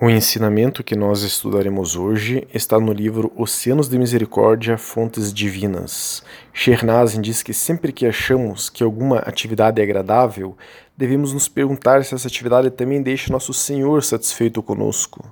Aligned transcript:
O 0.00 0.10
ensinamento 0.10 0.82
que 0.82 0.96
nós 0.96 1.22
estudaremos 1.22 1.94
hoje 1.94 2.48
está 2.52 2.80
no 2.80 2.92
livro 2.92 3.32
Oceanos 3.36 3.88
de 3.88 3.96
Misericórdia, 3.96 4.76
Fontes 4.76 5.32
Divinas. 5.32 6.24
Shernazin 6.52 7.20
diz 7.20 7.44
que 7.44 7.54
sempre 7.54 7.92
que 7.92 8.04
achamos 8.04 8.68
que 8.68 8.82
alguma 8.82 9.18
atividade 9.18 9.80
é 9.80 9.84
agradável, 9.84 10.56
devemos 10.96 11.32
nos 11.32 11.46
perguntar 11.46 12.04
se 12.04 12.12
essa 12.12 12.26
atividade 12.26 12.70
também 12.70 13.00
deixa 13.00 13.32
nosso 13.32 13.54
Senhor 13.54 14.02
satisfeito 14.02 14.60
conosco. 14.64 15.24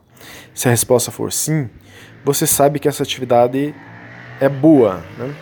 Se 0.55 0.69
a 0.69 0.71
resposta 0.71 1.11
for 1.11 1.33
sim, 1.33 1.69
você 2.25 2.47
sabe 2.47 2.79
que 2.79 2.87
essa 2.87 3.03
atividade 3.03 3.75
é 4.41 4.49
boa. 4.49 5.03
Né? 5.19 5.35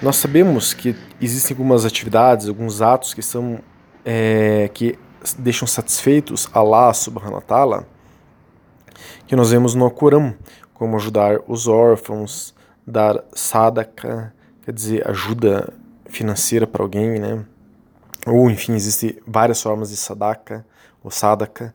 Nós 0.00 0.16
sabemos 0.16 0.72
que 0.72 0.96
existem 1.20 1.54
algumas 1.54 1.84
atividades, 1.84 2.48
alguns 2.48 2.80
atos 2.80 3.12
que 3.12 3.20
são 3.20 3.60
é, 4.06 4.70
que 4.72 4.98
deixam 5.38 5.68
satisfeitos 5.68 6.48
Allah 6.54 6.94
subhanahu 6.94 7.34
wa 7.34 7.42
ta'ala 7.42 7.97
que 9.28 9.36
nós 9.36 9.50
vemos 9.50 9.74
no 9.74 9.90
Corão, 9.90 10.34
como 10.72 10.96
ajudar 10.96 11.38
os 11.46 11.68
órfãos, 11.68 12.54
dar 12.86 13.22
sadaka, 13.34 14.32
quer 14.64 14.72
dizer, 14.72 15.06
ajuda 15.06 15.70
financeira 16.06 16.66
para 16.66 16.82
alguém, 16.82 17.20
né? 17.20 17.44
Ou, 18.26 18.50
enfim, 18.50 18.74
existem 18.74 19.18
várias 19.26 19.60
formas 19.62 19.90
de 19.90 19.96
sadaka 19.98 20.64
ou 21.04 21.10
sadaka. 21.10 21.74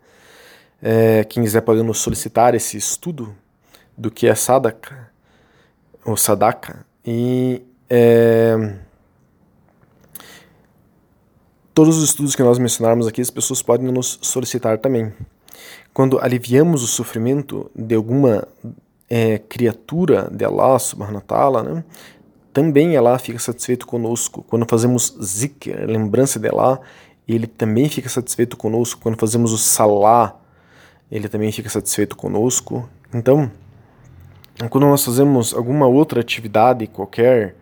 É, 0.82 1.24
quem 1.26 1.44
quiser 1.44 1.62
pode 1.62 1.84
nos 1.84 2.00
solicitar 2.00 2.56
esse 2.56 2.76
estudo 2.76 3.36
do 3.96 4.10
que 4.10 4.28
é 4.28 4.34
sadaka 4.34 5.12
ou 6.04 6.18
sadaka. 6.18 6.84
E 7.06 7.62
é, 7.88 8.78
todos 11.72 12.00
os 12.00 12.04
estudos 12.04 12.36
que 12.36 12.42
nós 12.42 12.58
mencionarmos 12.58 13.06
aqui, 13.06 13.22
as 13.22 13.30
pessoas 13.30 13.62
podem 13.62 13.92
nos 13.92 14.18
solicitar 14.24 14.80
também. 14.80 15.14
Quando 15.94 16.20
aliviamos 16.20 16.84
o 16.84 16.88
sofrimento 16.88 17.70
de 17.76 17.96
alguma 17.96 18.48
é, 19.10 19.38
criatura 19.38 20.30
de 20.32 20.44
Allah 20.44 20.80
subhanahu 20.80 21.16
wa 21.16 21.22
ta'ala, 21.22 21.64
né, 21.64 21.84
também 22.52 22.96
Allah 22.96 23.18
fica 23.18 23.40
satisfeito 23.40 23.88
conosco. 23.88 24.44
Quando 24.44 24.66
fazemos 24.70 25.18
zikr, 25.22 25.86
lembrança 25.88 26.40
de 26.40 26.48
Allah, 26.48 26.80
ele 27.28 27.48
também 27.48 27.90
fica 27.90 28.10
satisfeito 28.10 28.56
conosco. 28.56 29.02
Quando 29.02 29.20
fazemos 29.20 29.52
o 29.52 29.58
salah, 29.58 30.40
ele 31.12 31.28
também 31.28 31.52
fica 31.52 31.70
satisfeito 31.70 32.16
conosco. 32.16 32.88
Então, 33.14 33.52
quando 34.70 34.86
nós 34.86 35.04
fazemos 35.04 35.54
alguma 35.54 35.88
outra 35.88 36.22
atividade 36.22 36.88
qualquer 36.88 37.56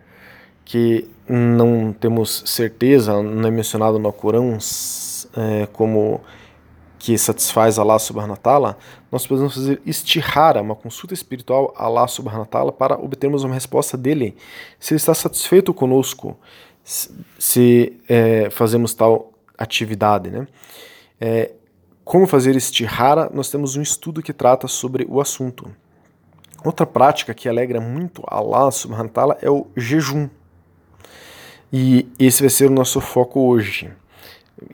que 0.64 1.08
não 1.28 1.92
temos 1.92 2.42
certeza, 2.46 3.22
não 3.22 3.48
é 3.48 3.50
mencionado 3.50 3.98
no 3.98 4.12
Corão 4.12 4.58
é, 5.36 5.66
como 5.72 6.20
que 7.02 7.18
satisfaz 7.18 7.80
Allah 7.80 7.98
subhanahu 7.98 8.30
wa 8.30 8.36
ta'ala, 8.36 8.78
nós 9.10 9.26
podemos 9.26 9.56
fazer 9.56 9.82
istihara, 9.84 10.62
uma 10.62 10.76
consulta 10.76 11.12
espiritual 11.12 11.74
a 11.76 11.86
Allah 11.86 12.06
subhanahu 12.06 12.42
wa 12.42 12.46
ta'ala 12.46 12.70
para 12.70 12.94
obtermos 12.94 13.42
uma 13.42 13.54
resposta 13.54 13.98
dele. 13.98 14.36
Se 14.78 14.94
ele 14.94 14.98
está 14.98 15.12
satisfeito 15.12 15.74
conosco, 15.74 16.38
se 16.84 17.98
é, 18.08 18.48
fazemos 18.50 18.94
tal 18.94 19.32
atividade, 19.58 20.30
né? 20.30 20.46
É, 21.20 21.50
como 22.04 22.24
fazer 22.24 22.54
istihara, 22.54 23.28
nós 23.34 23.50
temos 23.50 23.74
um 23.74 23.82
estudo 23.82 24.22
que 24.22 24.32
trata 24.32 24.68
sobre 24.68 25.04
o 25.10 25.20
assunto. 25.20 25.74
Outra 26.64 26.86
prática 26.86 27.34
que 27.34 27.48
alegra 27.48 27.80
muito 27.80 28.22
Allah 28.28 28.70
subhanahu 28.70 29.08
wa 29.08 29.12
ta'ala 29.12 29.38
é 29.42 29.50
o 29.50 29.66
jejum. 29.76 30.28
E 31.72 32.08
esse 32.16 32.42
vai 32.42 32.50
ser 32.50 32.70
o 32.70 32.72
nosso 32.72 33.00
foco 33.00 33.40
hoje. 33.40 33.90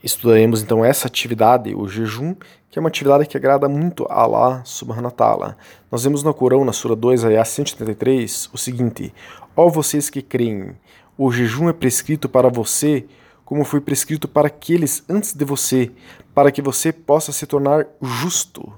Estudaremos 0.02 0.62
então 0.62 0.84
essa 0.84 1.06
atividade, 1.06 1.74
o 1.74 1.88
jejum, 1.88 2.34
que 2.70 2.78
é 2.78 2.80
uma 2.80 2.88
atividade 2.88 3.26
que 3.26 3.36
agrada 3.36 3.68
muito 3.68 4.06
a 4.10 4.22
Allah 4.22 4.62
subhanahu 4.64 5.06
wa 5.06 5.10
ta'ala. 5.10 5.56
Nós 5.90 6.04
vemos 6.04 6.22
no 6.22 6.34
Corão, 6.34 6.64
na 6.64 6.72
Sura 6.72 6.94
2, 6.94 7.24
ayah 7.24 7.44
133, 7.44 8.50
o 8.52 8.58
seguinte: 8.58 9.14
Ó 9.56 9.68
vocês 9.68 10.10
que 10.10 10.20
creem, 10.20 10.76
o 11.16 11.32
jejum 11.32 11.68
é 11.68 11.72
prescrito 11.72 12.28
para 12.28 12.48
você, 12.48 13.06
como 13.44 13.64
foi 13.64 13.80
prescrito 13.80 14.28
para 14.28 14.48
aqueles 14.48 15.02
antes 15.08 15.32
de 15.32 15.44
você, 15.44 15.90
para 16.34 16.52
que 16.52 16.60
você 16.60 16.92
possa 16.92 17.32
se 17.32 17.46
tornar 17.46 17.86
justo. 18.00 18.72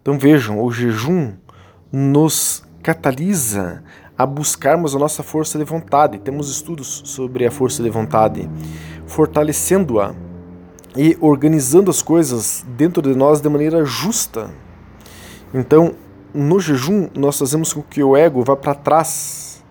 Então 0.00 0.18
vejam, 0.18 0.62
o 0.62 0.70
jejum 0.70 1.34
nos 1.90 2.64
catalisa 2.82 3.82
a 4.16 4.24
buscarmos 4.24 4.94
a 4.94 4.98
nossa 4.98 5.22
força 5.22 5.58
de 5.58 5.64
vontade. 5.64 6.18
Temos 6.18 6.50
estudos 6.50 7.02
sobre 7.06 7.46
a 7.46 7.50
força 7.50 7.82
de 7.82 7.90
vontade, 7.90 8.48
fortalecendo-a 9.06 10.14
e 10.96 11.16
organizando 11.20 11.90
as 11.90 12.00
coisas 12.00 12.64
dentro 12.76 13.02
de 13.02 13.14
nós 13.14 13.40
de 13.40 13.48
maneira 13.48 13.84
justa. 13.84 14.50
Então, 15.52 15.94
no 16.32 16.58
jejum, 16.60 17.08
nós 17.14 17.38
fazemos 17.38 17.72
com 17.72 17.82
que 17.82 18.02
o 18.02 18.16
ego 18.16 18.42
vá 18.42 18.56
para 18.56 18.74
trás, 18.74 19.64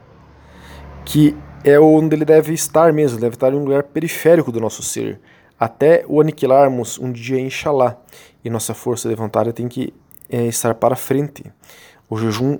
que 1.05 1.35
é 1.63 1.79
onde 1.79 2.15
ele 2.15 2.25
deve 2.25 2.53
estar 2.53 2.91
mesmo, 2.91 3.19
deve 3.19 3.35
estar 3.35 3.53
em 3.53 3.55
um 3.55 3.63
lugar 3.63 3.83
periférico 3.83 4.51
do 4.51 4.59
nosso 4.59 4.83
ser, 4.83 5.19
até 5.59 6.03
o 6.07 6.19
aniquilarmos 6.19 6.99
um 6.99 7.11
dia, 7.11 7.39
inshallah. 7.39 7.97
E 8.43 8.49
nossa 8.49 8.73
força 8.73 9.13
vontade 9.15 9.53
tem 9.53 9.67
que 9.67 9.93
é, 10.29 10.45
estar 10.47 10.75
para 10.75 10.95
frente. 10.95 11.45
O 12.09 12.17
jejum 12.17 12.59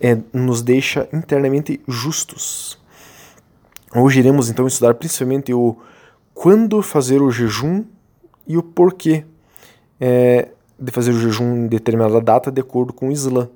é, 0.00 0.18
nos 0.32 0.62
deixa 0.62 1.08
internamente 1.12 1.80
justos. 1.86 2.78
Hoje 3.94 4.18
iremos 4.18 4.50
então 4.50 4.66
estudar 4.66 4.94
principalmente 4.94 5.54
o 5.54 5.76
quando 6.34 6.82
fazer 6.82 7.22
o 7.22 7.30
jejum 7.30 7.84
e 8.46 8.56
o 8.56 8.62
porquê 8.62 9.24
é, 10.00 10.48
de 10.78 10.90
fazer 10.90 11.12
o 11.12 11.20
jejum 11.20 11.56
em 11.56 11.66
determinada 11.68 12.20
data 12.20 12.50
de 12.50 12.60
acordo 12.60 12.92
com 12.92 13.08
o 13.08 13.12
Islã. 13.12 13.48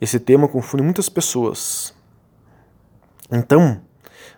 Esse 0.00 0.18
tema 0.18 0.48
confunde 0.48 0.82
muitas 0.82 1.08
pessoas. 1.08 1.94
Então, 3.30 3.80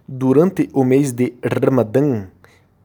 durante 0.06 0.68
o 0.72 0.84
mês 0.84 1.12
de 1.12 1.34
Ramadã, 1.44 2.26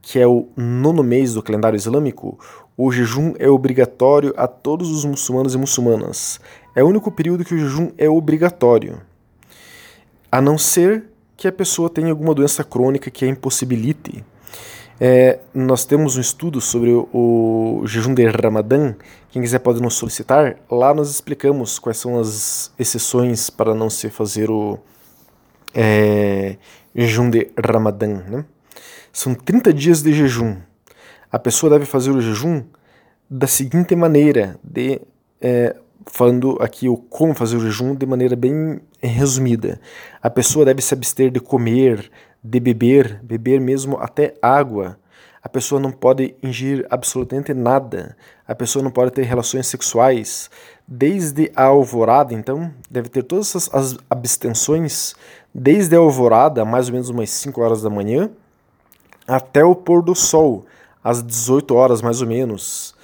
que 0.02 0.20
é 0.20 0.28
o 0.28 0.48
nono 0.56 1.04
mês 1.04 1.34
do 1.34 1.42
calendário 1.42 1.76
islâmico, 1.76 2.38
o 2.78 2.92
jejum 2.92 3.34
é 3.40 3.50
obrigatório 3.50 4.34
a 4.38 4.48
todos 4.48 4.92
os 4.92 5.04
muçulmanos 5.04 5.56
e 5.56 5.58
muçulmanas. 5.58 6.40
É 6.76 6.84
o 6.84 6.88
único 6.88 7.12
período 7.12 7.44
que 7.44 7.56
o 7.56 7.58
jejum 7.58 7.92
é 7.98 8.08
obrigatório. 8.08 9.02
A 10.32 10.40
não 10.40 10.58
ser 10.58 11.06
que 11.36 11.48
a 11.48 11.52
pessoa 11.52 11.90
tenha 11.90 12.12
alguma 12.12 12.36
doença 12.36 12.64
crônica 12.64 13.10
que 13.10 13.26
a 13.26 13.28
impossibilite 13.28 14.24
é, 15.00 15.40
nós 15.54 15.86
temos 15.86 16.18
um 16.18 16.22
estudo 16.22 16.60
sobre 16.60 16.90
o, 16.90 17.08
o, 17.14 17.88
jejum 17.88 18.14
de 18.14 18.26
Ramadã. 18.28 18.96
Quem 19.30 19.42
quiser 19.42 19.60
pode 19.60 19.82
nos 19.82 19.94
solicitar. 19.94 20.58
Lá 20.70 20.94
nós 20.94 21.10
explicamos 21.10 21.78
quais 21.78 21.98
são 21.98 22.20
as 22.20 22.72
exceções 22.80 23.50
para 23.50 23.76
não 23.76 23.90
se 23.90 24.10
fazer 24.10 24.50
o 24.50 24.80
é, 25.74 26.58
jejum 26.96 27.30
de 27.30 27.52
Ramadã. 27.64 28.08
Né? 28.28 28.46
São 29.14 29.36
30 29.36 29.72
dias 29.72 30.02
de 30.02 30.14
jejum. 30.14 30.58
A 31.32 31.38
pessoa 31.38 31.70
deve 31.70 31.86
fazer 31.86 32.10
o 32.12 32.20
jejum 32.20 32.64
da 33.30 33.46
seguinte 33.46 33.96
maneira, 33.96 34.58
de, 34.64 35.02
é, 35.42 35.76
falando 36.12 36.58
aqui 36.60 36.90
o 36.90 36.98
como 36.98 37.34
fazer 37.34 37.58
o 37.58 37.60
jejum 37.60 37.96
de 37.96 38.06
maneira 38.06 38.36
bem 38.36 38.80
resumida. 39.02 39.80
A 40.22 40.30
pessoa 40.30 40.66
deve 40.66 40.82
se 40.82 40.94
abster 40.94 41.30
de 41.30 41.40
comer, 41.40 42.10
de 42.44 42.60
beber, 42.60 43.20
beber 43.24 43.60
mesmo 43.60 43.98
até 43.98 44.34
água. 44.42 44.98
A 45.44 45.50
pessoa 45.50 45.80
não 45.80 45.92
pode 45.92 46.36
ingerir 46.44 46.86
absolutamente 46.90 47.54
nada. 47.54 48.18
A 48.48 48.56
pessoa 48.56 48.84
não 48.84 48.92
pode 48.92 49.12
ter 49.12 49.24
relações 49.24 49.68
sexuais. 49.68 50.50
Desde 50.88 51.52
a 51.56 51.66
alvorada, 51.66 52.34
então, 52.34 52.74
deve 52.90 53.10
ter 53.10 53.24
todas 53.24 53.56
as, 53.74 53.98
abstenções, 54.10 55.16
desde 55.54 55.96
a 55.96 56.00
alvorada, 56.00 56.66
mais 56.66 56.88
ou 56.88 56.94
menos 56.94 57.10
umas 57.10 57.30
5 57.30 57.62
horas 57.62 57.82
da 57.82 57.90
manhã, 57.90 58.30
até 59.28 59.64
o 59.64 59.76
pôr 59.76 60.02
do 60.02 60.16
sol, 60.16 60.66
às 61.04 61.22
18 61.22 61.76
horas 61.76 62.02
mais 62.02 62.22
ou 62.22 62.28
menos. 62.28 62.96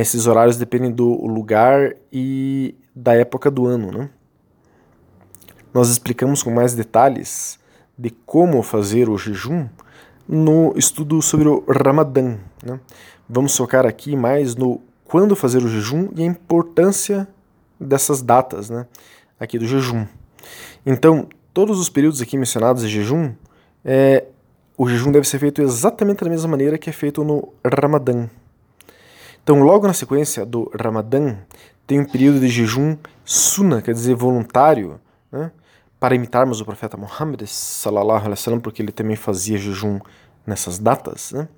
Esses 0.00 0.28
horários 0.28 0.56
dependem 0.56 0.92
do 0.92 1.26
lugar 1.26 1.92
e 2.12 2.76
da 2.94 3.14
época 3.14 3.50
do 3.50 3.66
ano. 3.66 3.90
Né? 3.90 4.08
Nós 5.74 5.90
explicamos 5.90 6.40
com 6.40 6.52
mais 6.52 6.72
detalhes 6.72 7.58
de 7.98 8.10
como 8.10 8.62
fazer 8.62 9.08
o 9.08 9.18
jejum 9.18 9.68
no 10.28 10.72
estudo 10.76 11.20
sobre 11.20 11.48
o 11.48 11.64
Ramadã. 11.68 12.38
Né? 12.64 12.78
Vamos 13.28 13.56
focar 13.56 13.84
aqui 13.84 14.14
mais 14.14 14.54
no 14.54 14.80
quando 15.04 15.34
fazer 15.34 15.64
o 15.64 15.68
jejum 15.68 16.10
e 16.14 16.22
a 16.22 16.26
importância 16.26 17.26
dessas 17.80 18.22
datas 18.22 18.70
né? 18.70 18.86
aqui 19.40 19.58
do 19.58 19.66
jejum. 19.66 20.06
Então, 20.86 21.28
todos 21.52 21.80
os 21.80 21.88
períodos 21.88 22.22
aqui 22.22 22.38
mencionados 22.38 22.82
de 22.84 22.88
jejum, 22.88 23.32
é, 23.84 24.26
o 24.76 24.88
jejum 24.88 25.10
deve 25.10 25.26
ser 25.26 25.40
feito 25.40 25.60
exatamente 25.60 26.22
da 26.22 26.30
mesma 26.30 26.48
maneira 26.48 26.78
que 26.78 26.88
é 26.88 26.92
feito 26.92 27.24
no 27.24 27.52
Ramadã. 27.64 28.28
Então, 29.48 29.62
logo 29.62 29.86
na 29.86 29.94
sequência 29.94 30.44
do 30.44 30.70
Ramadã, 30.78 31.36
tem 31.86 31.98
um 31.98 32.04
período 32.04 32.38
de 32.38 32.48
jejum 32.48 32.98
sunnah, 33.24 33.80
quer 33.80 33.94
dizer 33.94 34.14
voluntário, 34.14 35.00
né? 35.32 35.50
para 35.98 36.14
imitarmos 36.14 36.60
o 36.60 36.66
profeta 36.66 36.98
Muhammad 36.98 37.46
sallallahu 37.46 38.18
alaihi 38.18 38.32
wasallam, 38.32 38.60
porque 38.60 38.82
ele 38.82 38.92
também 38.92 39.16
fazia 39.16 39.56
jejum 39.56 40.00
nessas 40.46 40.78
datas, 40.78 41.32
né? 41.32 41.48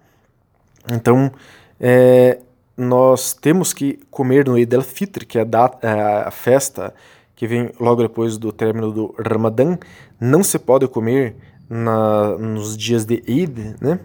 Então, 0.92 1.32
é, 1.80 2.38
nós 2.76 3.34
temos 3.34 3.72
que 3.72 3.98
comer 4.08 4.46
no 4.46 4.56
Eid 4.56 4.72
al-Fitr, 4.72 5.26
que 5.26 5.36
é 5.36 5.40
a, 5.40 5.44
data, 5.44 5.88
a 6.28 6.30
festa 6.30 6.94
que 7.34 7.44
vem 7.44 7.72
logo 7.80 8.02
depois 8.02 8.38
do 8.38 8.52
término 8.52 8.92
do 8.92 9.12
Ramadã, 9.18 9.76
não 10.20 10.44
se 10.44 10.60
pode 10.60 10.86
comer 10.86 11.34
na, 11.68 12.38
nos 12.38 12.76
dias 12.76 13.04
de 13.04 13.20
Eid, 13.26 13.74
né? 13.80 13.98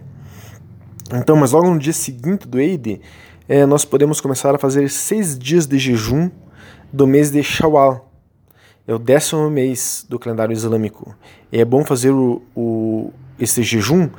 Então, 1.14 1.36
mas 1.36 1.52
logo 1.52 1.70
no 1.70 1.78
dia 1.78 1.92
seguinte 1.92 2.48
do 2.48 2.58
Eid, 2.58 3.00
é, 3.48 3.64
nós 3.64 3.84
podemos 3.84 4.20
começar 4.20 4.54
a 4.54 4.58
fazer 4.58 4.90
seis 4.90 5.38
dias 5.38 5.66
de 5.66 5.78
jejum 5.78 6.30
do 6.92 7.06
mês 7.06 7.30
de 7.30 7.42
Shawwal. 7.42 8.10
É 8.86 8.94
o 8.94 8.98
décimo 8.98 9.48
mês 9.48 10.04
do 10.08 10.18
calendário 10.18 10.52
islâmico. 10.52 11.14
E 11.52 11.60
é 11.60 11.64
bom 11.64 11.84
fazer 11.84 12.10
o, 12.10 12.42
o, 12.56 13.12
esse 13.38 13.62
jejum 13.62 14.10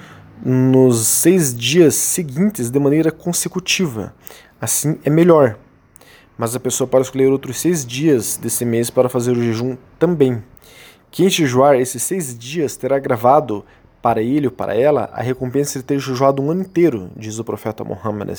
nos 0.44 1.06
seis 1.08 1.54
dias 1.54 1.96
seguintes 1.96 2.70
de 2.70 2.80
maneira 2.80 3.12
consecutiva. 3.12 4.14
Assim 4.62 4.98
é 5.04 5.10
melhor. 5.10 5.58
Mas 6.38 6.56
a 6.56 6.60
pessoa 6.60 6.88
pode 6.88 7.06
escolher 7.06 7.28
outros 7.28 7.60
seis 7.60 7.86
dias 7.86 8.38
desse 8.38 8.64
mês 8.64 8.90
para 8.90 9.10
fazer 9.10 9.32
o 9.32 9.44
jejum 9.44 9.76
também. 10.00 10.42
Quem 11.12 11.30
jejuar 11.30 11.76
esses 11.76 12.04
seis 12.04 12.38
dias 12.38 12.78
terá 12.78 13.00
gravado 13.00 13.66
para 14.08 14.22
ele 14.22 14.48
ou 14.48 14.54
para 14.54 14.74
ela 14.74 15.10
a 15.12 15.22
recompensa 15.22 15.80
de 15.80 15.84
ter 15.84 16.00
jejuado 16.00 16.42
um 16.42 16.50
ano 16.50 16.62
inteiro, 16.62 17.12
diz 17.18 17.40
o 17.40 17.44
profeta 17.44 17.84
Muhammad. 17.84 18.30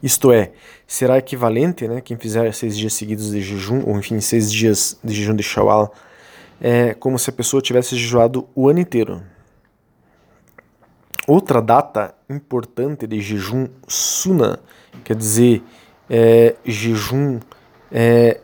Isto 0.00 0.30
é, 0.30 0.52
será 0.86 1.18
equivalente, 1.18 1.88
né, 1.88 2.00
quem 2.00 2.16
fizer 2.16 2.54
seis 2.54 2.78
dias 2.78 2.94
seguidos 2.94 3.32
de 3.32 3.42
jejum, 3.42 3.82
ou 3.84 3.98
enfim, 3.98 4.20
seis 4.20 4.52
dias 4.52 4.96
de 5.02 5.12
jejum 5.12 5.34
de 5.34 5.42
Shawwal, 5.42 5.92
é 6.60 6.94
como 6.94 7.18
se 7.18 7.30
a 7.30 7.32
pessoa 7.32 7.60
tivesse 7.60 7.96
jejuado 7.96 8.46
o 8.54 8.68
ano 8.68 8.78
inteiro. 8.78 9.20
Outra 11.26 11.60
data 11.60 12.14
importante 12.30 13.08
de 13.08 13.20
jejum 13.20 13.66
suna, 13.88 14.60
quer 15.02 15.16
dizer, 15.16 15.64
é, 16.08 16.54
jejum 16.64 17.40
é, 17.90 18.40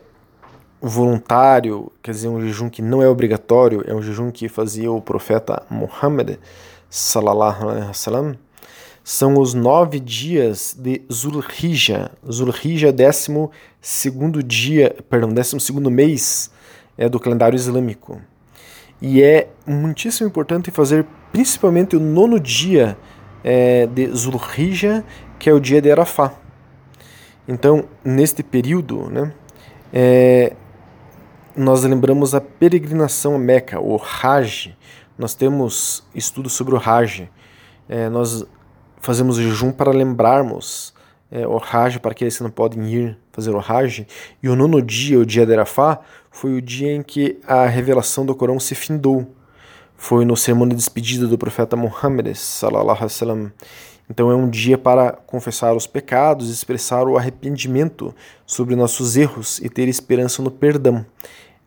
voluntário, 0.80 1.92
quer 2.02 2.12
dizer, 2.12 2.28
um 2.28 2.40
jejum 2.40 2.70
que 2.70 2.80
não 2.80 3.02
é 3.02 3.08
obrigatório, 3.08 3.84
é 3.86 3.94
um 3.94 4.00
jejum 4.00 4.30
que 4.30 4.48
fazia 4.48 4.90
o 4.90 5.00
profeta 5.00 5.62
Muhammad, 5.68 6.38
salallahu 6.88 7.68
alaihi 7.68 7.86
wasallam, 7.86 8.36
são 9.04 9.38
os 9.38 9.54
nove 9.54 9.98
dias 9.98 10.76
de 10.78 11.02
Zulhijjah. 11.12 12.10
Zulhijjah 12.30 12.88
é 12.88 12.92
décimo 12.92 13.50
segundo 13.80 14.42
dia, 14.42 14.96
perdão, 15.08 15.32
décimo 15.32 15.60
segundo 15.60 15.90
mês 15.90 16.50
é, 16.96 17.08
do 17.08 17.18
calendário 17.18 17.56
islâmico. 17.56 18.20
E 19.00 19.22
é 19.22 19.48
muitíssimo 19.66 20.28
importante 20.28 20.70
fazer 20.70 21.06
principalmente 21.32 21.96
o 21.96 22.00
nono 22.00 22.38
dia 22.38 22.96
é, 23.42 23.86
de 23.86 24.06
Zulhijjah, 24.08 25.02
que 25.38 25.48
é 25.48 25.52
o 25.52 25.60
dia 25.60 25.80
de 25.80 25.90
Arafá. 25.90 26.34
Então, 27.48 27.84
neste 28.04 28.42
período, 28.42 29.08
né, 29.10 29.32
é, 29.92 30.54
nós 31.60 31.84
lembramos 31.84 32.34
a 32.34 32.40
peregrinação 32.40 33.34
a 33.34 33.38
Meca, 33.38 33.78
o 33.78 34.00
Hajj. 34.00 34.74
Nós 35.18 35.34
temos 35.34 36.02
estudos 36.14 36.54
sobre 36.54 36.74
o 36.74 36.78
Hajj. 36.78 37.28
É, 37.86 38.08
nós 38.08 38.46
fazemos 39.00 39.36
jejum 39.36 39.70
para 39.70 39.90
lembrarmos 39.90 40.94
é, 41.30 41.46
o 41.46 41.58
Hajj, 41.58 41.98
para 41.98 42.12
aqueles 42.12 42.36
que 42.36 42.42
não 42.42 42.50
podem 42.50 42.90
ir 42.90 43.18
fazer 43.30 43.54
o 43.54 43.60
Hajj. 43.60 44.06
E 44.42 44.48
o 44.48 44.56
nono 44.56 44.80
dia, 44.80 45.18
o 45.18 45.26
dia 45.26 45.44
de 45.44 45.52
Arafá, 45.52 46.00
foi 46.30 46.54
o 46.54 46.62
dia 46.62 46.94
em 46.94 47.02
que 47.02 47.38
a 47.46 47.66
revelação 47.66 48.24
do 48.24 48.34
Corão 48.34 48.58
se 48.58 48.74
findou. 48.74 49.34
Foi 49.96 50.24
no 50.24 50.36
sermão 50.36 50.66
de 50.66 50.74
despedida 50.74 51.26
do 51.26 51.36
profeta 51.36 51.76
Muhammad, 51.76 52.34
sallallahu 52.34 53.04
alaihi. 53.04 53.52
Então 54.08 54.28
é 54.28 54.34
um 54.34 54.48
dia 54.50 54.76
para 54.76 55.12
confessar 55.12 55.76
os 55.76 55.86
pecados, 55.86 56.50
expressar 56.50 57.06
o 57.06 57.16
arrependimento 57.16 58.12
sobre 58.44 58.74
nossos 58.74 59.16
erros 59.16 59.60
e 59.60 59.68
ter 59.68 59.86
esperança 59.88 60.42
no 60.42 60.50
perdão. 60.50 61.06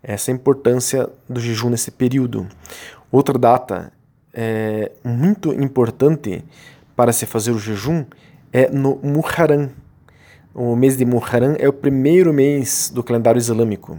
Essa 0.03 0.31
é 0.31 0.33
a 0.33 0.35
importância 0.35 1.09
do 1.29 1.39
jejum 1.39 1.69
nesse 1.69 1.89
período. 1.89 2.45
Outra 3.09 3.37
data 3.37 3.93
é, 4.33 4.91
muito 5.01 5.53
importante 5.53 6.43
para 6.93 7.13
se 7.13 7.25
fazer 7.25 7.51
o 7.51 7.59
jejum 7.59 8.03
é 8.51 8.69
no 8.69 8.99
Muharram. 9.01 9.69
O 10.53 10.75
mês 10.75 10.97
de 10.97 11.05
Muharram 11.05 11.55
é 11.57 11.69
o 11.69 11.73
primeiro 11.73 12.33
mês 12.33 12.91
do 12.93 13.01
calendário 13.01 13.39
islâmico, 13.39 13.97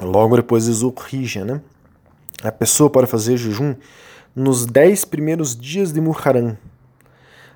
logo 0.00 0.36
depois 0.36 0.66
de 0.66 0.72
Zulhijjah, 0.72 1.44
né? 1.44 1.60
A 2.42 2.52
pessoa 2.52 2.90
pode 2.90 3.06
fazer 3.06 3.36
jejum 3.36 3.74
nos 4.34 4.66
dez 4.66 5.04
primeiros 5.04 5.56
dias 5.56 5.92
de 5.92 6.00
Muharram, 6.00 6.56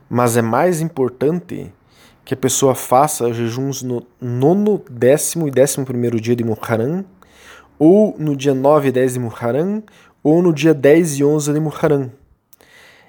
mas 0.09 0.37
é 0.37 0.43
mais 0.43 0.81
importante 0.81 1.71
que 2.25 2.35
a 2.35 2.37
pessoa 2.37 2.75
faça 2.75 3.33
jejuns 3.33 3.83
no 3.83 4.05
nono, 4.21 4.83
décimo 4.91 5.47
e 5.47 5.51
décimo 5.51 5.85
primeiro 5.85 6.21
dia 6.21 6.35
de 6.35 6.43
Muharram, 6.43 7.05
ou 7.81 8.15
no 8.19 8.37
dia 8.37 8.53
9 8.53 8.88
e 8.88 8.93
10 8.93 9.15
de 9.15 9.19
Muharram, 9.19 9.82
ou 10.23 10.43
no 10.43 10.53
dia 10.53 10.75
10 10.75 11.19
e 11.19 11.25
11 11.25 11.53
de 11.55 11.59
Muharram. 11.59 12.12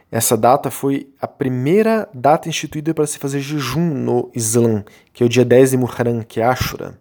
Essa 0.09 0.37
data 0.37 0.71
foi 0.71 1.09
a 1.21 1.27
primeira 1.27 2.07
data 2.13 2.47
instituída 2.47 2.93
para 2.93 3.05
se 3.05 3.19
fazer 3.19 3.41
jejum 3.41 3.93
no 3.93 4.31
Islã, 4.33 4.83
que 5.13 5.23
é 5.23 5.25
o 5.25 5.29
dia 5.29 5.43
10 5.43 5.71
de 5.71 5.77
Muharram, 5.77 6.23
que 6.23 6.39
é 6.39 6.45
Ashura. 6.45 6.97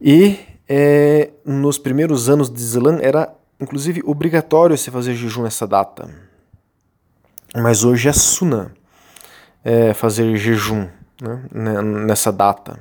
E 0.00 0.38
é, 0.68 1.30
nos 1.44 1.78
primeiros 1.78 2.28
anos 2.28 2.48
de 2.48 2.60
Islã 2.60 3.00
era 3.02 3.34
inclusive 3.60 4.02
obrigatório 4.04 4.78
se 4.78 4.90
fazer 4.90 5.14
jejum 5.14 5.42
nessa 5.42 5.66
data. 5.66 6.08
Mas 7.56 7.82
hoje 7.82 8.08
é 8.08 8.12
suna 8.12 8.72
é, 9.64 9.92
fazer 9.92 10.36
jejum 10.36 10.88
né, 11.52 11.82
nessa 11.82 12.32
data. 12.32 12.78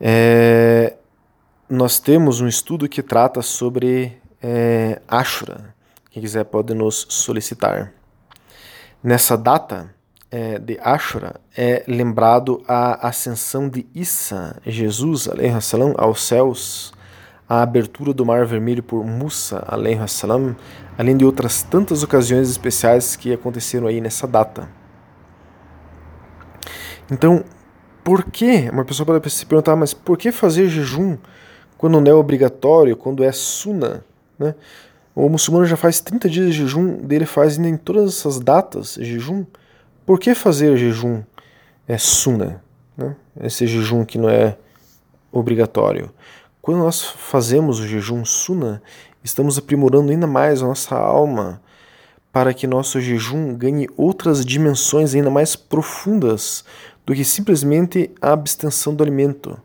É, 0.00 0.83
nós 1.84 2.00
temos 2.00 2.40
um 2.40 2.48
estudo 2.48 2.88
que 2.88 3.02
trata 3.02 3.42
sobre 3.42 4.16
é, 4.42 5.02
Ashura. 5.06 5.74
Quem 6.10 6.22
quiser 6.22 6.42
pode 6.44 6.72
nos 6.72 7.06
solicitar. 7.10 7.92
Nessa 9.02 9.36
data 9.36 9.94
é, 10.30 10.58
de 10.58 10.80
Ashura 10.80 11.38
é 11.54 11.84
lembrado 11.86 12.64
a 12.66 13.06
ascensão 13.06 13.68
de 13.68 13.86
Isa, 13.94 14.56
Jesus, 14.64 15.28
salam, 15.60 15.92
aos 15.98 16.22
céus 16.22 16.94
a 17.46 17.60
abertura 17.60 18.14
do 18.14 18.24
Mar 18.24 18.46
Vermelho 18.46 18.82
por 18.82 19.04
Musa, 19.04 19.62
salam, 20.08 20.56
além 20.96 21.18
de 21.18 21.26
outras 21.26 21.62
tantas 21.62 22.02
ocasiões 22.02 22.48
especiais 22.48 23.14
que 23.14 23.30
aconteceram 23.30 23.88
aí 23.88 24.00
nessa 24.00 24.26
data. 24.26 24.70
Então, 27.10 27.44
por 28.02 28.24
que? 28.24 28.70
Uma 28.70 28.86
pessoa 28.86 29.04
pode 29.04 29.28
se 29.28 29.44
perguntar, 29.44 29.76
mas 29.76 29.92
por 29.92 30.16
que 30.16 30.32
fazer 30.32 30.66
jejum 30.68 31.18
quando 31.78 32.00
não 32.00 32.10
é 32.10 32.14
obrigatório, 32.14 32.96
quando 32.96 33.22
é 33.22 33.32
suna? 33.32 34.04
Né? 34.38 34.54
O 35.14 35.28
muçulmano 35.28 35.66
já 35.66 35.76
faz 35.76 36.00
30 36.00 36.28
dias 36.28 36.46
de 36.46 36.52
jejum, 36.52 36.96
dele 36.96 37.26
faz 37.26 37.58
em 37.58 37.76
todas 37.76 38.14
essas 38.14 38.40
datas 38.40 38.94
jejum. 38.94 39.44
Por 40.04 40.18
que 40.18 40.34
fazer 40.34 40.76
jejum 40.76 41.22
é 41.86 41.96
suna? 41.98 42.62
Né? 42.96 43.14
Esse 43.42 43.66
jejum 43.66 44.04
que 44.04 44.18
não 44.18 44.28
é 44.28 44.56
obrigatório. 45.30 46.10
Quando 46.60 46.78
nós 46.78 47.02
fazemos 47.02 47.78
o 47.78 47.86
jejum 47.86 48.24
suna, 48.24 48.82
estamos 49.22 49.58
aprimorando 49.58 50.10
ainda 50.10 50.26
mais 50.26 50.62
a 50.62 50.66
nossa 50.66 50.96
alma 50.96 51.60
para 52.32 52.52
que 52.52 52.66
nosso 52.66 53.00
jejum 53.00 53.54
ganhe 53.54 53.88
outras 53.96 54.44
dimensões 54.44 55.14
ainda 55.14 55.30
mais 55.30 55.54
profundas 55.54 56.64
do 57.06 57.14
que 57.14 57.24
simplesmente 57.24 58.10
a 58.20 58.32
abstenção 58.32 58.92
do 58.92 59.04
alimento. 59.04 59.56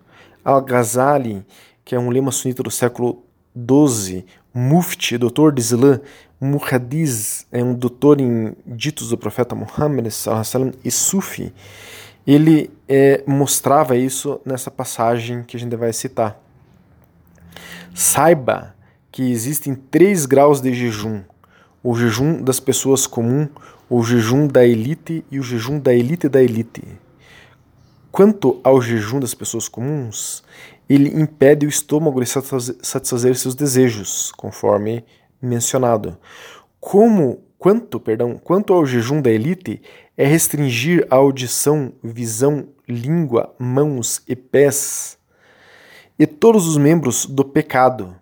Al-Ghazali, 0.46 1.44
que 1.90 1.96
é 1.96 2.00
um 2.00 2.12
lema 2.12 2.32
sunita 2.32 2.62
do 2.62 2.70
século 2.70 3.24
XII, 3.58 4.24
mufti, 4.54 5.18
doutor 5.18 5.52
de 5.52 5.60
Islã, 5.60 6.00
muhadiz, 6.40 7.48
é 7.52 7.64
um 7.64 7.74
doutor 7.74 8.22
em 8.22 8.56
ditos 8.64 9.10
do 9.10 9.18
profeta 9.18 9.56
Muhammad 9.56 10.06
e 10.86 10.92
sufi, 10.92 11.52
ele 12.28 12.70
é, 12.88 13.24
mostrava 13.26 13.98
isso 13.98 14.40
nessa 14.46 14.70
passagem 14.70 15.42
que 15.42 15.58
a 15.58 15.60
gente 15.60 15.76
vai 15.76 15.92
citar. 15.92 16.40
Saiba 17.96 18.76
que 19.12 19.24
existem 19.24 19.74
três 19.74 20.28
graus 20.28 20.62
de 20.62 20.72
jejum: 20.76 21.24
o 21.84 21.96
jejum 21.96 22.40
das 22.40 22.60
pessoas 22.60 23.08
comuns, 23.08 23.50
o 23.90 24.04
jejum 24.04 24.46
da 24.46 24.64
elite 24.64 25.26
e 25.32 25.40
o 25.40 25.44
jejum 25.44 25.80
da 25.80 25.92
elite 25.92 26.30
da 26.30 26.40
elite. 26.40 26.84
Quanto 28.12 28.60
ao 28.64 28.82
jejum 28.82 29.20
das 29.20 29.34
pessoas 29.34 29.68
comuns, 29.68 30.44
ele 30.90 31.10
impede 31.10 31.66
o 31.66 31.70
estômago 31.70 32.20
de 32.24 32.30
satisfazer 32.30 33.36
seus 33.36 33.54
desejos, 33.54 34.32
conforme 34.32 35.06
mencionado. 35.42 36.18
Como 36.80 37.44
quanto, 37.58 38.00
perdão, 38.00 38.38
quanto 38.38 38.74
ao 38.74 38.86
jejum 38.86 39.22
da 39.22 39.30
elite, 39.30 39.82
é 40.18 40.26
restringir 40.26 41.06
a 41.10 41.16
audição, 41.16 41.94
visão, 42.04 42.68
língua, 42.88 43.54
mãos 43.60 44.22
e 44.28 44.36
pés 44.36 45.18
e 46.18 46.26
todos 46.26 46.68
os 46.68 46.76
membros 46.76 47.26
do 47.26 47.46
pecado. 47.46 48.16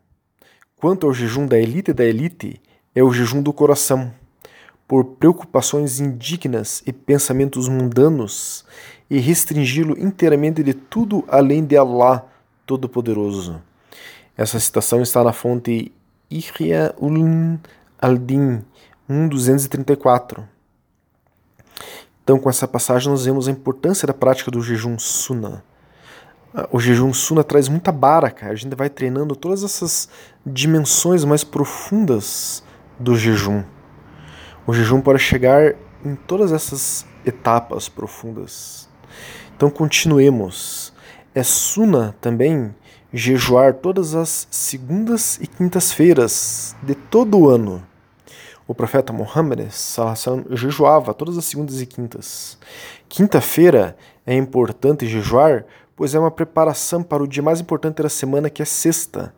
Quanto 0.75 1.07
ao 1.07 1.13
jejum 1.13 1.47
da 1.47 1.57
elite 1.57 1.91
da 1.93 2.05
elite, 2.05 2.61
é 2.93 3.01
o 3.01 3.11
jejum 3.11 3.41
do 3.41 3.51
coração. 3.51 4.13
Por 4.87 5.03
preocupações 5.03 5.99
indignas 5.99 6.81
e 6.85 6.93
pensamentos 6.93 7.67
mundanos 7.67 8.65
e 9.09 9.19
restringi-lo 9.19 9.99
inteiramente 9.99 10.63
de 10.63 10.73
tudo 10.73 11.25
além 11.27 11.65
de 11.65 11.75
Allah 11.75 12.25
Todo-Poderoso. 12.65 13.61
Essa 14.37 14.59
citação 14.59 15.01
está 15.01 15.23
na 15.23 15.33
fonte 15.33 15.91
Ihya 16.29 16.93
Ulun 16.99 17.57
Al-Din 17.99 18.63
1234. 19.09 20.47
Então, 22.23 22.37
com 22.37 22.49
essa 22.49 22.67
passagem, 22.67 23.09
nós 23.09 23.25
vemos 23.25 23.47
a 23.47 23.51
importância 23.51 24.05
da 24.05 24.13
prática 24.13 24.51
do 24.51 24.61
jejum 24.61 24.99
sunnah. 24.99 25.63
Ah, 26.53 26.67
o 26.71 26.79
jejum 26.79 27.13
sunnah 27.13 27.43
traz 27.43 27.69
muita 27.69 27.91
baraka, 27.91 28.47
a 28.47 28.55
gente 28.55 28.75
vai 28.75 28.89
treinando 28.89 29.35
todas 29.35 29.63
essas 29.63 30.09
dimensões 30.45 31.23
mais 31.23 31.43
profundas 31.43 32.63
do 32.99 33.15
jejum. 33.15 33.63
O 34.67 34.73
jejum 34.73 34.99
pode 34.99 35.19
chegar 35.19 35.75
em 36.03 36.13
todas 36.13 36.51
essas 36.51 37.05
etapas 37.25 37.87
profundas. 37.87 38.89
Então, 39.55 39.69
continuemos. 39.69 40.93
É 41.33 41.41
sunnah 41.41 42.13
também 42.19 42.75
jejuar 43.13 43.75
todas 43.75 44.13
as 44.13 44.45
segundas 44.51 45.39
e 45.41 45.47
quintas-feiras 45.47 46.75
de 46.83 46.95
todo 46.95 47.39
o 47.39 47.47
ano. 47.47 47.81
O 48.67 48.75
profeta 48.75 49.13
Muhammad 49.13 49.69
jejuava 50.49 51.13
todas 51.13 51.37
as 51.37 51.45
segundas 51.45 51.81
e 51.81 51.85
quintas. 51.85 52.57
Quinta-feira 53.07 53.95
é 54.25 54.35
importante 54.35 55.07
jejuar, 55.07 55.63
pois 55.95 56.13
é 56.13 56.19
uma 56.19 56.29
preparação 56.29 57.01
para 57.01 57.23
o 57.23 57.27
dia 57.27 57.41
mais 57.41 57.61
importante 57.61 58.03
da 58.03 58.09
semana, 58.09 58.49
que 58.49 58.61
é 58.61 58.65
sexta, 58.65 59.33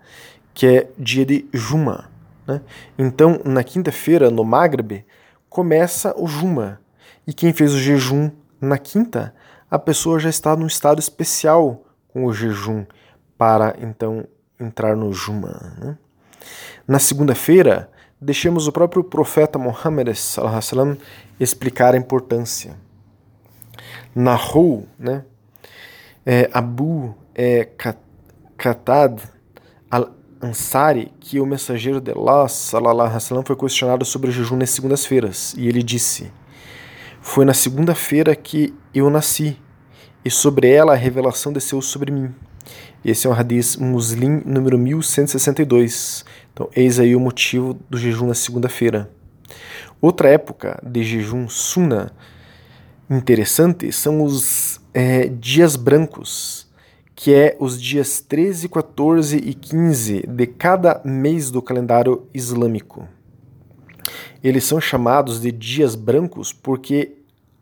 que 0.56 0.66
é 0.66 0.90
dia 0.98 1.24
de 1.24 1.46
Juma. 1.54 2.09
Né? 2.50 2.62
Então, 2.98 3.40
na 3.46 3.64
quinta-feira, 3.64 4.32
no 4.32 4.44
Maghreb, 4.44 5.06
começa 5.48 6.16
o 6.20 6.26
Juma. 6.26 6.82
E 7.28 7.34
quem 7.34 7.54
fez 7.54 7.76
o 7.76 7.78
jejum 7.78 8.32
na 8.60 8.80
quinta, 8.80 9.36
a 9.70 9.78
pessoa 9.78 10.18
já 10.18 10.30
está 10.30 10.56
num 10.56 10.66
estado 10.66 11.00
especial 11.00 11.84
com 12.08 12.26
o 12.26 12.34
jejum 12.34 12.86
para 13.38 13.76
então 13.80 14.26
entrar 14.60 14.96
no 14.96 15.14
Juma. 15.14 15.76
Né? 15.78 15.98
Na 16.88 16.98
segunda-feira, 16.98 17.92
deixemos 18.20 18.68
o 18.68 18.72
próprio 18.72 19.04
profeta 19.04 19.60
Muhammad 19.60 20.16
sallam, 20.16 20.98
explicar 21.40 21.94
a 21.94 21.98
importância. 21.98 22.76
Narrou 24.16 24.88
né, 24.98 25.24
é, 26.26 26.50
Abu 26.52 27.16
é, 27.36 27.70
Katad 28.58 29.22
al-Ansari 30.42 31.12
que 31.20 31.40
o 31.40 31.46
mensageiro 31.46 32.00
de 32.00 32.12
Allah 32.12 32.48
sallam, 32.48 33.44
foi 33.46 33.56
questionado 33.56 34.06
sobre 34.06 34.30
o 34.30 34.34
jejum 34.34 34.56
nas 34.56 34.70
segundas-feiras 34.70 35.54
e 35.58 35.68
ele 35.68 35.84
disse: 35.84 36.32
Foi 37.22 37.46
na 37.46 37.54
segunda-feira 37.54 38.36
que 38.36 38.74
eu 38.94 39.10
nasci 39.10 39.58
e 40.24 40.30
sobre 40.30 40.70
ela 40.70 40.94
a 40.94 40.96
revelação 40.96 41.52
desceu 41.52 41.82
sobre 41.82 42.12
mim. 42.12 42.34
Esse 43.04 43.28
é 43.28 43.30
um 43.30 43.34
hadith 43.34 43.78
muslim 43.80 44.42
número 44.46 44.78
1162. 44.78 46.26
Então, 46.54 46.70
eis 46.76 47.00
aí 47.00 47.16
o 47.16 47.20
motivo 47.20 47.74
do 47.90 47.98
jejum 47.98 48.28
na 48.28 48.34
segunda-feira. 48.34 49.10
Outra 50.02 50.30
época 50.30 50.82
de 50.86 51.04
jejum 51.04 51.48
sunna 51.48 52.12
interessante 53.10 53.92
são 53.92 54.22
os 54.22 54.80
é, 54.94 55.28
dias 55.28 55.76
brancos, 55.76 56.69
que 57.22 57.34
é 57.34 57.58
os 57.60 57.82
dias 57.82 58.22
13, 58.22 58.70
14 58.70 59.36
e 59.36 59.54
15 59.54 60.26
de 60.26 60.48
cada 60.48 61.02
mês 61.04 61.52
do 61.52 61.62
calendário 61.62 62.26
islâmico. 62.34 63.10
Eles 64.42 64.64
são 64.64 64.80
chamados 64.80 65.42
de 65.42 65.52
dias 65.52 65.96
brancos 65.96 66.54
porque 66.54 67.18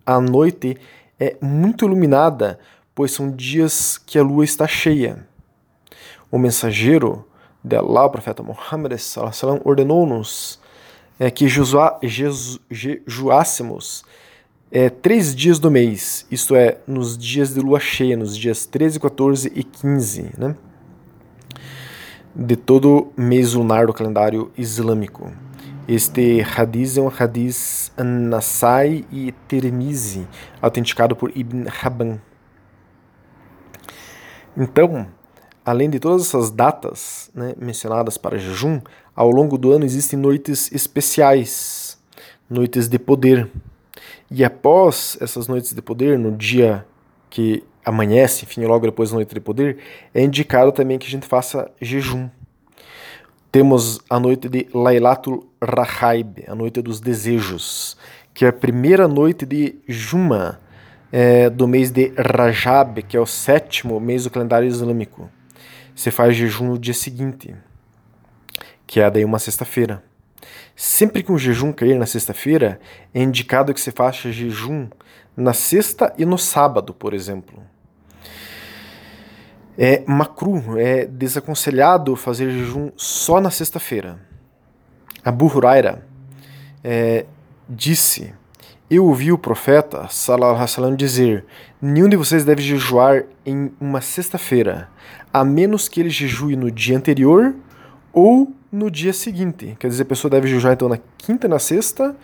a 0.05 0.21
noite 0.21 0.77
é 1.19 1.37
muito 1.41 1.85
iluminada 1.85 2.59
pois 2.93 3.09
são 3.09 3.31
dias 3.31 3.97
que 3.97 4.19
a 4.19 4.23
lua 4.23 4.45
está 4.45 4.67
cheia. 4.67 5.25
O 6.31 6.37
mensageiro 6.37 7.25
de 7.63 7.75
Allah, 7.75 8.05
o 8.05 8.11
profeta 8.11 8.43
Muhammad, 8.43 8.93
ordenou-nos 9.65 10.59
é, 11.19 11.31
que 11.31 11.47
jejuássemos 12.69 14.05
é, 14.71 14.89
três 14.89 15.35
dias 15.35 15.59
do 15.59 15.71
mês, 15.71 16.25
isto 16.29 16.55
é, 16.55 16.77
nos 16.85 17.17
dias 17.17 17.53
de 17.53 17.59
lua 17.59 17.79
cheia, 17.79 18.17
nos 18.17 18.37
dias 18.37 18.65
13, 18.65 18.99
14 18.99 19.51
e 19.55 19.63
15, 19.63 20.31
né? 20.37 20.55
de 22.35 22.55
todo 22.55 23.11
mês 23.17 23.53
lunar 23.53 23.87
do 23.87 23.93
calendário 23.93 24.51
islâmico. 24.55 25.31
Este 25.87 26.41
hadith 26.41 26.97
é 26.97 27.01
um 27.01 27.09
hadith 27.09 27.91
Nasai 27.97 29.05
e 29.11 29.33
Tirmizi, 29.47 30.27
autenticado 30.61 31.15
por 31.15 31.31
Ibn 31.35 31.65
Haban. 31.81 32.19
Então, 34.55 35.07
além 35.65 35.89
de 35.89 35.99
todas 35.99 36.23
essas 36.23 36.51
datas 36.51 37.31
né, 37.33 37.55
mencionadas 37.57 38.17
para 38.17 38.37
jejum, 38.37 38.81
ao 39.15 39.31
longo 39.31 39.57
do 39.57 39.71
ano 39.71 39.85
existem 39.85 40.19
noites 40.19 40.71
especiais, 40.71 41.97
noites 42.47 42.87
de 42.87 42.99
poder. 42.99 43.49
E 44.29 44.43
após 44.43 45.17
essas 45.21 45.47
noites 45.47 45.73
de 45.73 45.81
poder, 45.81 46.19
no 46.19 46.35
dia 46.35 46.85
que 47.29 47.63
amanhece, 47.83 48.43
enfim, 48.43 48.65
logo 48.65 48.85
depois 48.85 49.09
da 49.09 49.15
noite 49.15 49.33
de 49.33 49.39
poder, 49.39 49.77
é 50.13 50.21
indicado 50.21 50.71
também 50.71 50.99
que 50.99 51.07
a 51.07 51.09
gente 51.09 51.25
faça 51.25 51.71
jejum. 51.81 52.29
Temos 53.51 54.01
a 54.09 54.19
noite 54.19 54.49
de 54.49 54.67
Lailatul 54.73 55.49
Rahaib, 55.61 56.43
a 56.47 56.53
noite 56.53 56.81
dos 56.81 56.99
desejos, 56.99 57.97
que 58.33 58.43
é 58.43 58.49
a 58.49 58.53
primeira 58.53 59.07
noite 59.07 59.45
de 59.45 59.75
Juma, 59.87 60.59
é, 61.11 61.49
do 61.49 61.67
mês 61.67 61.89
de 61.89 62.11
Rajab, 62.17 63.01
que 63.03 63.15
é 63.15 63.19
o 63.19 63.25
sétimo 63.25 63.99
mês 63.99 64.25
do 64.25 64.29
calendário 64.29 64.67
islâmico. 64.67 65.29
Você 65.95 66.11
faz 66.11 66.35
jejum 66.35 66.67
no 66.67 66.77
dia 66.77 66.93
seguinte, 66.93 67.55
que 68.85 68.99
é 68.99 69.09
daí 69.09 69.25
uma 69.25 69.39
sexta-feira. 69.39 70.03
Sempre 70.75 71.23
que 71.23 71.31
um 71.31 71.37
jejum 71.37 71.71
cair 71.71 71.97
na 71.97 72.05
sexta-feira, 72.05 72.79
é 73.13 73.21
indicado 73.21 73.73
que 73.73 73.81
você 73.81 73.91
faça 73.91 74.31
jejum 74.31 74.87
na 75.35 75.53
sexta 75.53 76.13
e 76.17 76.25
no 76.25 76.37
sábado, 76.37 76.93
por 76.93 77.13
exemplo. 77.13 77.61
É 79.77 80.03
macru, 80.07 80.77
é 80.77 81.05
desaconselhado 81.05 82.15
fazer 82.15 82.51
jejum 82.51 82.91
só 82.95 83.39
na 83.39 83.51
sexta-feira. 83.51 84.19
Abu 85.23 85.45
Huraira 85.45 86.05
é, 86.83 87.25
disse 87.69 88.33
eu 88.89 89.05
ouvi 89.05 89.33
o 89.33 89.37
profeta 89.37 90.07
Salallahu 90.09 90.95
dizer: 90.95 91.43
Nenhum 91.81 92.07
de 92.07 92.15
vocês 92.15 92.45
deve 92.45 92.61
jejuar 92.61 93.25
em 93.45 93.69
uma 93.81 93.99
sexta-feira, 93.99 94.89
a 95.33 95.43
menos 95.43 95.89
que 95.89 95.99
ele 95.99 96.09
jejue 96.09 96.55
no 96.55 96.71
dia 96.71 96.95
anterior 96.95 97.53
ou 98.13 98.53
no 98.71 98.91
dia 98.91 99.13
seguinte. 99.13 99.75
Quer 99.79 99.87
dizer, 99.87 100.03
a 100.03 100.05
pessoa 100.05 100.29
deve 100.29 100.47
jejuar 100.47 100.73
então 100.73 100.89
na 100.89 100.99
quinta 101.17 101.47
e 101.47 101.49
na 101.49 101.59
sexta, 101.59 102.15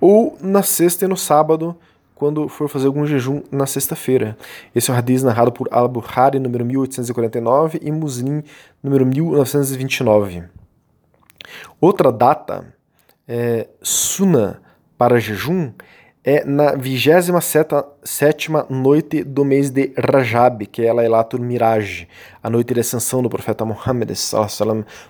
ou 0.00 0.36
na 0.40 0.62
sexta 0.62 1.04
e 1.04 1.08
no 1.08 1.16
sábado, 1.16 1.76
quando 2.14 2.48
for 2.48 2.68
fazer 2.68 2.86
algum 2.86 3.06
jejum 3.06 3.42
na 3.50 3.66
sexta-feira. 3.66 4.36
Esse 4.74 4.90
é 4.90 4.94
um 4.94 4.96
hadith 4.96 5.22
narrado 5.22 5.50
por 5.50 5.68
Al-Bukhari, 5.70 6.38
número 6.38 6.64
1849, 6.64 7.80
e 7.82 7.90
Muslim, 7.90 8.42
número 8.82 9.04
1929. 9.04 10.44
Outra 11.80 12.12
data, 12.12 12.64
é, 13.26 13.68
Sunnah 13.82 14.60
para 14.96 15.18
jejum, 15.18 15.72
é 16.24 16.44
na 16.44 16.76
27 16.76 17.74
noite 18.70 19.24
do 19.24 19.44
mês 19.44 19.70
de 19.70 19.92
Rajab, 19.98 20.66
que 20.66 20.82
é 20.82 20.92
Lailatul 20.92 21.40
Miraj, 21.40 22.06
a 22.40 22.48
noite 22.48 22.72
de 22.72 22.80
ascensão 22.80 23.20
do 23.22 23.28
profeta 23.28 23.64
Muhammad. 23.64 24.10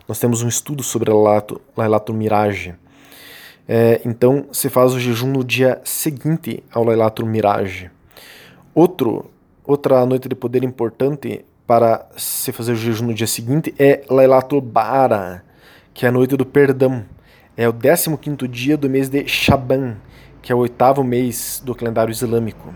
Nós 0.08 0.18
temos 0.18 0.42
um 0.42 0.48
estudo 0.48 0.82
sobre 0.82 1.10
Lailatul 1.76 2.14
Miraj. 2.14 2.74
É, 3.68 4.00
então, 4.06 4.46
se 4.52 4.70
faz 4.70 4.94
o 4.94 4.98
jejum 4.98 5.28
no 5.28 5.44
dia 5.44 5.80
seguinte 5.84 6.64
ao 6.72 6.82
Lailatul 6.82 7.26
Miraj. 7.26 7.90
Outro, 8.74 9.30
outra 9.64 10.06
noite 10.06 10.30
de 10.30 10.34
poder 10.34 10.64
importante 10.64 11.44
para 11.66 12.08
se 12.16 12.52
fazer 12.52 12.72
o 12.72 12.76
jejum 12.76 13.08
no 13.08 13.14
dia 13.14 13.26
seguinte 13.26 13.74
é 13.78 14.02
Lailatul 14.08 14.62
Bara, 14.62 15.44
que 15.92 16.06
é 16.06 16.08
a 16.08 16.12
noite 16.12 16.38
do 16.38 16.46
perdão. 16.46 17.04
É 17.54 17.68
o 17.68 17.72
15º 17.72 18.48
dia 18.48 18.78
do 18.78 18.88
mês 18.88 19.10
de 19.10 19.28
Shaban, 19.28 19.96
que 20.42 20.52
é 20.52 20.54
o 20.54 20.58
oitavo 20.58 21.04
mês 21.04 21.62
do 21.64 21.74
calendário 21.74 22.10
islâmico. 22.10 22.74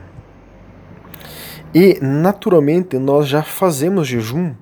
E, 1.75 1.99
naturalmente, 2.01 2.97
nós 2.99 3.27
já 3.27 3.43
fazemos 3.43 4.07
jejum 4.07 4.55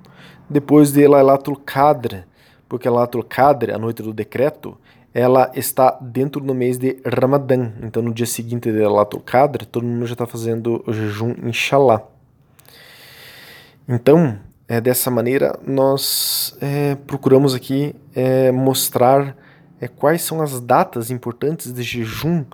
depois 0.49 0.91
de 0.91 1.07
Lailatul 1.07 1.57
Qadr, 1.57 2.25
porque 2.69 2.89
Lailatul 2.89 3.23
Qadr, 3.23 3.73
a 3.73 3.79
noite 3.79 4.03
do 4.03 4.13
decreto, 4.13 4.77
ela 5.13 5.53
está 5.55 5.97
dentro 6.01 6.41
do 6.41 6.55
mês 6.55 6.77
de 6.77 7.01
Ramadã. 7.07 7.73
Então, 7.83 8.03
no 8.03 8.13
dia 8.13 8.27
seguinte 8.27 8.73
de 8.73 8.79
Lailatul 8.79 9.21
Qadr, 9.21 9.65
todo 9.67 9.87
mundo 9.87 10.07
já 10.07 10.15
está 10.15 10.27
fazendo 10.27 10.83
o 10.87 10.93
jejum, 10.93 11.37
inshallah. 11.45 12.03
Então, 13.87 14.39
é, 14.67 14.81
dessa 14.81 15.11
maneira, 15.11 15.57
nós 15.65 16.57
é, 16.61 16.97
procuramos 17.07 17.55
aqui 17.55 17.95
é, 18.15 18.51
mostrar 18.51 19.37
é, 19.81 19.87
quais 19.87 20.23
são 20.23 20.41
as 20.41 20.59
datas 20.59 21.11
importantes 21.11 21.73
de 21.73 21.83
jejum 21.83 22.45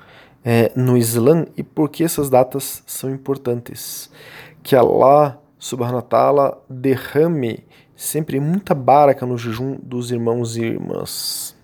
é, 0.45 0.73
no 0.75 0.97
Islã 0.97 1.47
e 1.57 1.63
por 1.63 1.89
que 1.89 2.05
essas 2.05 2.31
datas 2.31 2.83
são 2.87 3.11
importantes. 3.11 4.11
Que 4.63 4.77
Allah 4.77 5.39
subhanahu 5.59 6.07
wa 6.13 6.59
derrame 6.69 7.65
sempre 7.95 8.41
muita 8.41 8.75
baraka 8.75 9.27
no 9.27 9.37
jejum 9.37 9.79
dos 9.83 10.11
irmãos 10.11 10.57
e 10.57 10.63
irmãs. 10.63 11.55